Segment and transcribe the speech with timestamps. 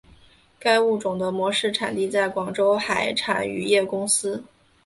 [0.57, 4.43] 该物种的模式产地在广州海产渔业公司。